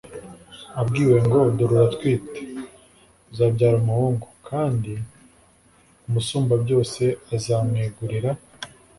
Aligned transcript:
abwiwe 0.81 1.17
ngo 1.25 1.39
«dore 1.57 1.73
uratwite, 1.75 2.39
uzabyara 3.31 3.75
umuhungu, 3.79 4.27
kandi 4.49 4.93
umusumbabyose 6.07 7.03
azamwegurira 7.35 8.31